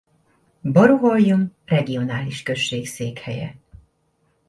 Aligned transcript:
Bornholm 0.61 1.53
regionális 1.65 2.43
község 2.43 2.87
székhelye. 2.87 3.55